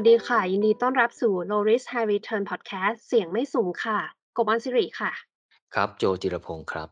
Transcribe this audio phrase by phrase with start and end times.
[0.00, 3.98] วัสดีค่ะ ยินดีต้อนรับสู่ Low Risk High Return Podcast เสียงไม่สูงค่ะ
[4.36, 5.12] กบอันสิริค่ะ
[5.74, 6.88] ครับ โจจิรพงศ์ครับ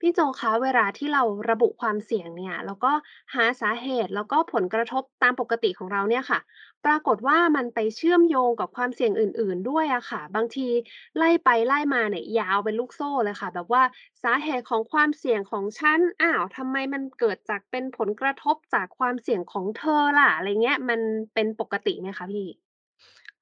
[0.00, 2.92] พี่โจคะ เวลาที่เราระบุความเสี่ยงเนี่ย แล้วก็
[3.34, 6.40] หาสาเหตุ แล้วก็ผลกระทบตามปกติของเราเนี่ยค่ะ
[6.84, 10.68] ปรากฏว่ามันไปเชื่อมโยงกับความเสี่ยงอื่น ๆ ด้วยอะค่ะ บางที
[11.16, 13.82] ไล่ไปไล่มาเนี่ยยาวเป็นลูกโซ่เลยค่ะ แบบว่า
[14.22, 21.00] สาเหตุของความเสี่ยงของฉัน อ้าวทำไมมันเกิดจากเป็นผลกระทบจากความเสี่ยงของเธอล่ะ อะไรเงี้ย มัน
[21.34, 22.46] เป็นปกติไหมคะพี่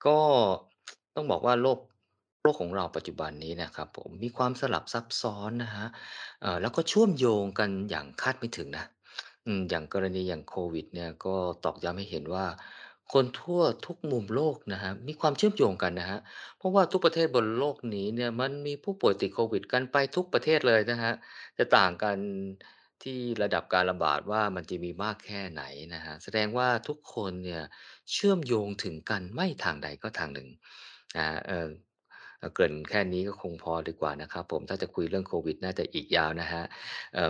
[0.06, 0.18] ก็
[1.14, 1.78] ต้องบอกว่าโลก
[2.46, 5.88] โลกของเราปัจจุบันนี้นะครับผมมีความสลับซับซ้อนนะครับ
[6.42, 8.84] เอ่อแล้วก็เชื่อมโยงกันอย่างคาดไม่ถึงนะ
[9.46, 12.46] อืมอย่างกรณีอย่างโควิดเนี่ยก็ตอกย้ำให้เห็นว่า
[13.12, 16.20] คนทั่วทุกมุมโลกนะครับมีความเชื่อมโยงกันนะครับ
[16.58, 21.14] เพราะว่าทุกประเทศบนโลกนี้เนี่ยมันมีผู้ป่วยติดโควิดกันไปทุกประเทศเลยนะครับ
[21.58, 22.16] จะต่างกัน
[23.02, 25.62] ที่ระดับการระบาดว่ามันจะมีมากแค่ไหน
[25.94, 27.62] นะครับแสดงว่าทุกคนเนี่ย
[28.12, 30.48] เชื่อมโยงถึงกันไม่ทางใดก็ทางหนึ่ง
[31.16, 31.68] นะเออเอ่อ
[32.54, 36.62] เกริ่นแค่นี้ก็คงพอดีกว่านะครับผมถ้าจะคุยเรื่องโควิดน่าจะอีกยาวนะฮะ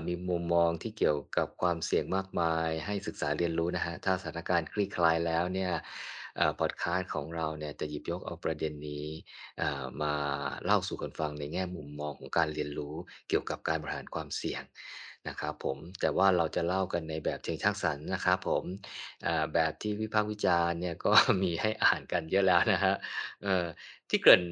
[0.06, 5.72] มีมุมมองที่เกี่ยวกับความเสี่ยงมากมาย ให้ศึกษาเรียนรู้นะฮะถ้าสถานการณ์คลี่คลายแล้วเนี่ย
[6.60, 9.06] พอดคาสต์ของเราเนี่ยจะหยิบยกเอาประเด็นนี้
[9.60, 10.14] อ่อมา
[10.64, 12.94] เล่าสู่กันฟังในแง่มุมมองของการเรียนรู้
[13.28, 14.62] เกี่ยวกับการบริหารความเสี่ยง
[15.28, 18.64] นะครับผมแต่ว่าเราจะเล่ากันในแบบเชิงสร้างสรรค์นะครับผม
[19.26, 22.96] อ่าแบบที่วิพากษ์วิจารณ์เนี่ยก็มีให้อ่านกันเยอะแล้วนะครับ
[23.42, 23.66] เอ่อ
[24.08, 24.44] ที่เกริ่น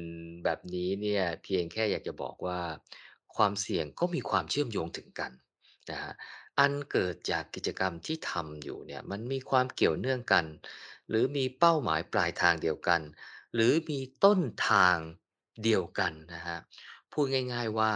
[0.43, 2.59] แบบนี้เนี่ยเพียงแค่อยากจะบอกว่า
[3.35, 5.31] ความเสี่ยงก็มีความเชื่อมโยงถึงกัน
[5.91, 6.13] นะครับ
[6.59, 10.45] อันเกิดจากกิจกรรมที่ทำอยู่เนี่ยมันมีความเกี่ยวเนื่องกัน
[11.09, 13.01] หรือมีเป้าหมายปลายทางเดียวกัน
[13.53, 14.39] หรือมีต้น
[14.69, 14.97] ทาง
[15.63, 16.59] เดียวกันนะครับ
[17.11, 17.93] พูดง่าย ๆว่า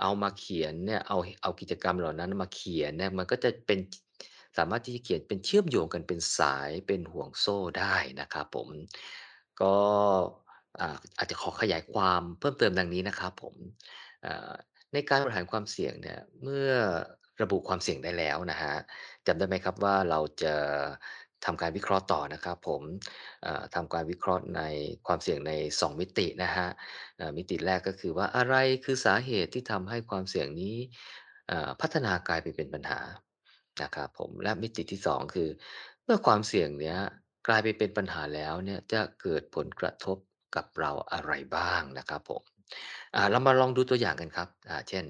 [0.00, 3.78] เอามาเขียนเนี่ยเอาเอากิจกรรมเหล่านั้นมาเขียนเนี่ยมันก็จะเป็น
[4.58, 8.68] สามารถที่จะเขียนเป็นเชื่อมโยงกันเป็นสายเป็นห่วงโซ่ได้นะครับผม
[9.60, 9.76] ก็
[10.80, 13.54] อาอาจจะขอขยายความเพิ่มเติมดังนี้นะครับผม
[14.92, 16.70] ในการบริหารความเสี่ยงเนี่ยเมื่อ
[17.42, 18.74] ระบุความเสี่ยงได้แล้วนะฮะ
[19.26, 20.54] จำได้ไหมครับว่าเราจะ
[21.46, 22.82] ทำการวิเคราะห์ต่อนะครับผม
[23.74, 24.62] ทำการวิเคราะห์ใน
[25.06, 26.68] ความเสี่ยงใน 2 มิตินะฮะ
[27.36, 30.76] มิติแรกก็คือว่าอะไรคือสาเหตุที่ทำให้ความเสี่ยงนี้
[31.80, 33.00] พัฒนากลายไปเป็นปัญหา
[33.82, 35.48] นะครับผมและมิติที่ 2 คือ
[36.04, 36.98] เมื่อความเสี่ยงเนี้ย
[37.48, 40.16] กลายไปเป็นปัญหาแล้วเนี่ยจะเกิดผลกระทบ
[40.56, 42.42] กับเราอะไรบ้างนะครับผม
[43.30, 44.48] เรามาลองดูตัวอย่างกันครับ
[44.88, 45.04] เช่น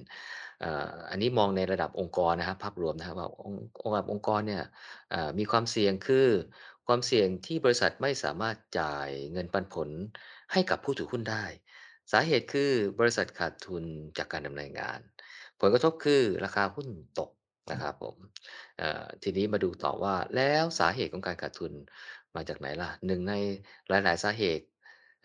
[1.10, 4.64] อันนี้มองในระดับองค์กรนะครับภาพรวมนะครับว่าองค์องค์รองค์กรเนี่ย
[5.38, 6.28] มีความเสี่ยงคือ
[6.86, 9.88] ความเสี่ยงที่บริษัทไม่สามารถจ่ายเงินปันผล
[10.52, 11.44] ให้กับผู้ถือหุ้นได้
[12.12, 13.84] สาเหตุคือบริษัทขาดทุน
[14.18, 15.00] จากการดำเนินงาน
[15.60, 16.88] ผลกระทบคือราคาหุ้น
[17.18, 17.30] ตก
[17.70, 18.16] นะครับผม
[19.22, 21.72] ทีนี้มาดูต่อว่าแล้วสาเหตุของการขาดทุน
[22.36, 23.34] มาจากไหนล่ะหนึ่งใน
[23.88, 24.64] หลาย ๆ สาเหตุ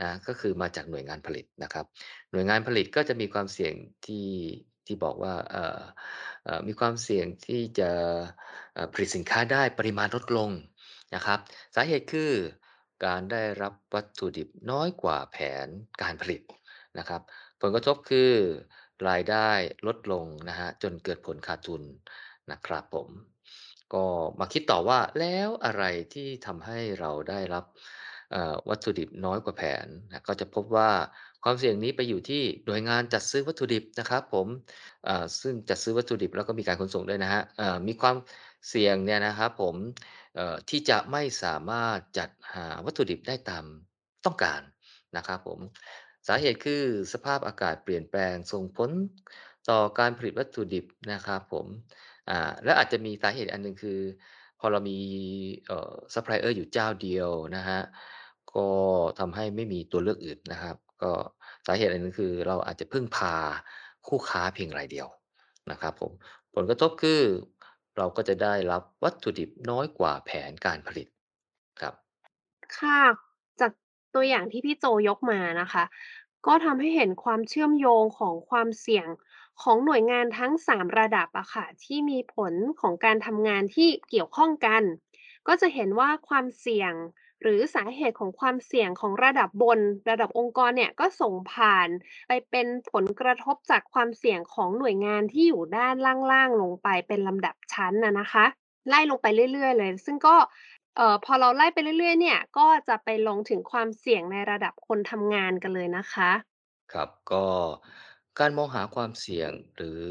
[0.02, 1.86] นะก็คือมาจากหน่วยงานผลิตนะครับ
[2.32, 3.74] หน่วยงานผลิตก็จะมีความเสี่ยง
[4.08, 4.28] ที่
[4.90, 5.36] ที่บอกว่า
[6.68, 7.92] มีความเสี่ยงที่จะ
[8.94, 10.50] ผลิตสินค้าได้ปริมาณลดลง
[11.16, 11.40] นะครับ
[11.76, 12.32] สาเหตุคือ
[13.06, 15.68] การได้รับวัตถุดิบน้อยกว่าแผน
[16.02, 16.42] การผลิต
[16.98, 17.22] นะครับ
[17.62, 18.32] ผลกระทบคือ
[19.10, 19.50] รายได้
[19.88, 21.84] ลดลงนะครับจนเกิดผลขาดทุน
[22.52, 23.10] นะครับผม
[23.94, 24.06] ก็
[24.40, 25.84] มาคิดต่อว่าแล้วอะไร
[26.14, 27.66] ที่ทำให้เราได้รับ
[28.70, 30.90] วัตถุดิบน้อยกว่าแผนนะก็จะพบว่า
[31.44, 34.48] ความเสี่ยงนี้ไปอยู่ที่หน่วยงานจัดซื้อวัตถุดิบนะครับ ผม
[35.42, 37.42] ซึ่งจัดซื้อวัตถุดิบแล้วก็มีการขนส่งด้วยนะฮะ
[37.88, 38.16] มีความ
[38.70, 39.76] เสี่ยงเนี่ยนะครับผม
[40.70, 43.66] ที่จะไม่สามารถจัดหาวัตถุดิบได้ตาม
[44.26, 44.62] ต้องการ
[45.18, 45.60] นะครับผม
[46.28, 46.84] สาเหตุคือ
[47.14, 48.90] สภาพอากาศเปลี่ยนแปลงส่งผล
[49.70, 51.66] ต่อการผลิตวัตถุดิบนะครับผม
[52.64, 54.00] และอาจจะมีสาเหตุอันหนึ่งคือ
[54.60, 55.00] พอเรามี
[56.14, 57.84] ซัปพลายเออร์อยู่เจ้าเดียวนะครับ
[58.54, 58.68] ก็
[59.20, 61.12] ทำให้ไม่มีตัวเลือกอื่นนะครับ ก็
[61.68, 63.36] สาเหตุอันนึ่งคือเราอาจจะพึ่งพา
[64.08, 65.08] คู่ค้าเพียงรายเดียว
[65.72, 66.12] นะครับผม
[66.56, 67.22] ผลกระทบคือ
[67.98, 71.08] เราก็จะได้รับวัตถุดิบน้อยกว่าแผนการผลิต
[71.82, 71.94] ครับ
[72.78, 73.02] ค่ะ
[73.60, 73.72] จาก
[74.14, 75.84] ตัวอย่างที่พี่โจยกมานะคะ
[76.48, 79.08] ก็ทำให้เห็นความเชื่อมโยงของความเสี่ยง
[79.62, 84.84] ของหน่วยงานทั้ง 3 ระดับอะค่ะที่มีผลของการทำงานที่เกี่ยวข้องกัน
[85.48, 86.94] ก็จะเห็นว่าความเสี่ยง
[87.42, 91.88] หรือสาเหตุของความเสี่ยงของระดับบน ระดับองค์กรเนี่ยก็ส่งผ่าน
[92.28, 95.96] ไปเป็นผลกระทบจากความเสี่ยงของหน่วยงานที่อยู่ด้าน
[96.32, 98.46] ล่างๆลงไปเป็นลำดับชั้นนะนะคะ
[98.90, 100.36] ไล่ลงไปเรื่อย ๆ เลย ซึ่งก็
[100.96, 106.32] เอ่อพอเราไล่ไปเรื่อย ๆ เนี่ยก็จะไปลงถึงความเสี่ยงในระดับคนทำงานกันเลยนะคะ
[106.94, 107.46] ครับก็
[108.40, 110.02] การมองหาความเสี่ยงหรือ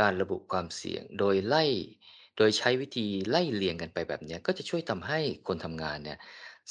[0.00, 1.64] การระบุความเสี่ยงโดยไล่
[2.36, 5.18] โดยใช้วิธีไล่เลียงกันไปแบบเนี้ยก็จะช่วยทำให้
[5.48, 6.18] คนทำงานเนี่ย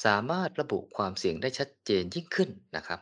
[0.06, 3.02] สามารถระบุความเสี่ยงได้ชัดเจนยิ่งขึ้นนะครับ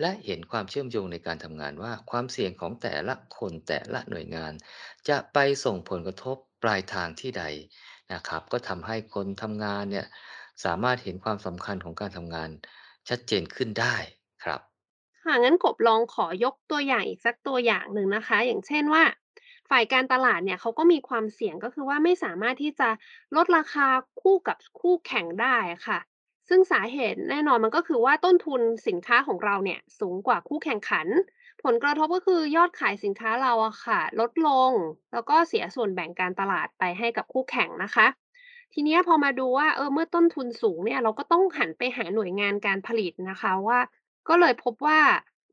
[0.00, 4.52] และเห็นความเชื่อมโยงในการทำงานว่าความเสี่ยงของแต่ละคนแต่ละหน่วยงาน
[5.08, 7.44] จะไปส่งผลกระทบปลายทางที่ใด
[8.12, 10.06] นะครับ ก็ทำให้คนทำงานเนี่ย
[10.64, 12.50] สามารถเห็นความสำคัญของการทำงาน
[13.08, 13.96] ชัดเจนขึ้นได้
[14.44, 14.60] ครับ
[15.24, 19.04] ค่ะงั้นกบลองขอยกตัวอย่างอีกสักตัวอย่างหนึ่งนะคะ อย่างเช่นว่า
[19.70, 22.88] ฝ่ายการตลาดเนี่ยเขาก็มีความเสี่ยงก็คือว่าไม่สามารถที่จะ
[23.36, 23.86] ลดราคา
[24.20, 25.56] คู่กับคู่แข่งได้
[25.86, 25.98] ค่ะ
[26.54, 31.06] ซึ่งสาเหตุแน่นอนมันก็คือว่าต้นทุนสินค้าของเราเนี่ยสูงกว่าคู่แข่งขัน
[31.64, 34.72] ผลกระทบก็คือยอดขายสินค้าเราอะค่ะ ลดลง
[35.12, 38.06] แล้วก็เสียส่วนแบ่งการตลาดไปให้กับคู่แข่งนะคะ
[38.74, 43.78] ทีนี้พอมาดูว่าเออเมื่อต้นทุนสูงเนี่ยเราก็ต้องหันไปหาหน่วยงานการผลิตนะคะว่า
[44.28, 45.00] ก็เลยพบว่า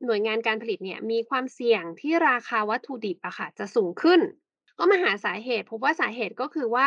[0.04, 4.20] หน่วยงานการผลิตเนี่ยมีความเสี่ยงที่ราคาวัตถุดิบอะค่ะจะสูงขึ้น
[4.78, 6.86] ก็มาหาสาเหตุ พบว่าสาเหตุก็คือว่า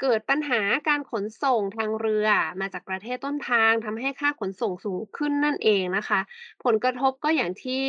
[0.00, 2.28] เกิดปัญหาการขนส่งทางเรือ
[2.60, 6.20] มาจากประเทศต้นทางทำให้ค่าขนส่งสูงขึ้นนั่นเองนะคะ
[6.64, 7.82] ผลกระทบก็อย่างที่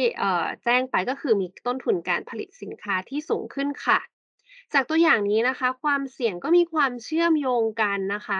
[0.63, 3.99] แจ้งไปก็คือมีต้นทุนการผลิตสินค้าที่สูงขึ้นค่ะ
[4.73, 8.39] จากตัวอย่างนี้นะคะ ความเสี่ยงก็มีความเชื่อมโยงกันนะคะ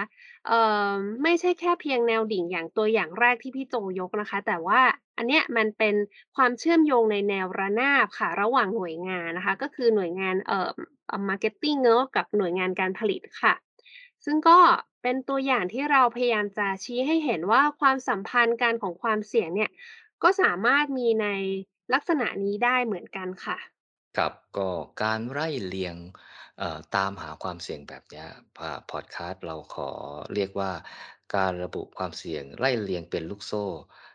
[1.22, 4.80] ไม่ใช่แค่เพียงแนวดิ่งอย่างตัวอย่างแรกที่พี่โจยกนะคะ แต่ว่า
[5.16, 5.94] อันเนี้ยมันเป็น
[6.36, 10.34] ความเชื่อมโยงในแนวระนาบค่ะ ระหว่างหน่วยงานนะคะ ก็คือหน่วยงาน
[11.10, 13.54] เอ่อเอ่อ marketing เนาะกับหน่วยงานการผลิตค่ะ
[14.24, 14.58] ซึ่งก็
[15.02, 19.70] เป็นตัวอย่างที่เราพยายามจะชี้ให้เห็นว่าความสัมพันธ์กันของความเสี่ยงเนี่ย
[20.22, 21.26] ก็สามารถมีใน
[21.92, 23.58] ลักษณะนี้ได้เหมือนกันค่ะ
[24.16, 24.68] ครับก็
[25.02, 25.96] การไล่เลียง
[26.58, 28.26] เอ่อตามหาความเสี่ยงแบบเนี้ย
[28.90, 29.90] พอดคาสต์เราขอ
[30.34, 30.72] เรียกว่า
[31.36, 33.64] การระบุความเสี่ยงไล่เลียงเป็นลูกโซ่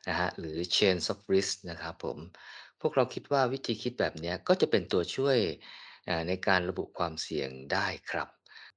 [0.07, 2.17] นะครับหรือ chain of Risk นะครับผม
[2.81, 5.37] พวกเราคิดว่าวิธีคิดแบบเนี้ยก็จะเป็นตัวช่วย
[6.27, 8.29] ในการระบุความเสี่ยงได้ครับ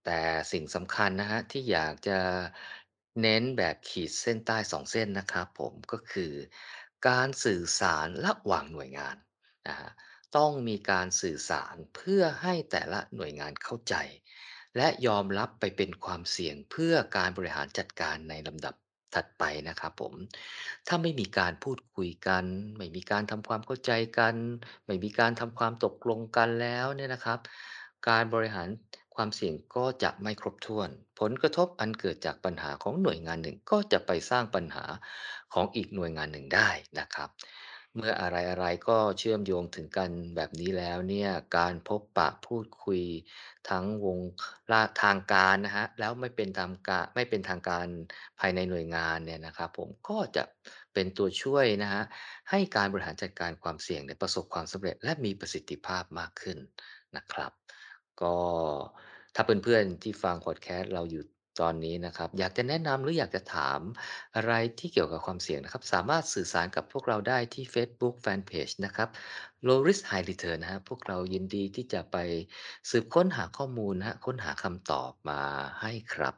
[0.04, 0.20] แต่
[0.52, 2.18] สิ่งสำคัญนะครับที่อยากจะ
[3.22, 6.32] เน้นแบบขีดเส้นใต้2เส้นนะครับผมก็คือ
[7.08, 9.16] การสื่อสารระหว่างหน่วยงาน
[9.68, 9.92] นะครับ
[10.36, 13.94] ต้องมีการสื่อสารเพื่อให้แต่ละหน่วยงานเข้าใจ
[14.76, 18.74] และยอมรับไปเป็นความเสี่ยงเพื่อการบริหารจัดการในลำดับ
[19.14, 20.14] ถัดไปนะครับผม
[20.86, 22.44] ถ้าไม่มีการพูดคุยกัน
[22.76, 24.34] ไม่มีการทำความเข้าใจกัน
[24.86, 27.38] ไม่มีการทำความตกลงกันแล้วเนี่ยนะครับ
[28.08, 28.68] การบริหาร
[29.14, 30.88] ความเสี่ยงก็จะไม่ครบถ้วน
[31.20, 34.84] ผลกระทบอันเกิดจากปัญหาของหน่วยงานหนึ่ง ก็จะไปสร้างปัญหา
[35.54, 36.68] ของอีกหน่วยงานหนึ่งได้
[36.98, 37.28] นะครับ
[37.96, 43.02] เมื่ออะไรๆก็เชื่อมโยงถึงกันแบบนี้แล้วเนี่ย การพบปะพูดคุย
[43.70, 44.18] ทั้งวง
[44.72, 47.86] ละทางการนะครับแล้วไม่เป็นทางกาไม่เป็นทางการ
[48.40, 50.44] ภายในหน่วยงานเนี่ยนะครับผมก็จะ
[50.94, 52.04] เป็นตัวช่วยนะครับ
[52.50, 56.58] ให้การบริหารจัดการความเสี่ยงเนี่ยประสบความสำเร็จและมีประสิทธิภาพมากขึ้น
[57.16, 57.52] นะครับ
[58.22, 58.36] ก็
[59.34, 61.22] ถ้าเพื่อนๆที่ฟังพอดแคสต์เราอยู่
[61.60, 63.80] ตอนนี้นะครับ อยากจะแนะนำหรืออยากจะถาม
[64.36, 69.08] อะไรที่เกี่ยวกับความเสี่ยงนะครับ สามารถสื่อสารกับพวกเราได้ที่เฟซบุ๊กแฟนเพจนะครับ
[69.66, 72.16] Low Risk High Return นะครับพวกเรายินดีที่จะไป
[72.90, 75.42] สืบค้นหาข้อมูลนะครับค้นหาคำตอบมา
[75.80, 76.34] ให้ครับ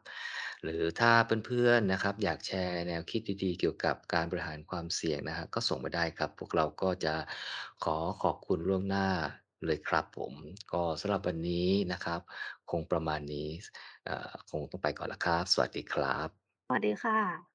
[0.62, 1.12] หรือถ้า
[1.46, 7.14] เพื่อนๆนะครับ อยากแชร์แนวคิดดีๆ เกี่ยวกับการบริหารความเสี่ยงนะครับก็ส่งมาได้ครับ พวกเราก็จะ
[7.84, 9.08] ขอขอบคุณล่วงหน้า
[9.66, 10.34] เลยครับผม
[10.72, 12.20] ก็สำหรับวันนี้นะครับ
[12.70, 13.48] คงประมาณนี้
[14.04, 17.49] เอ่อคงต้องไปก่อนละครับ สวัสดีครับ สวัสดีค่ะ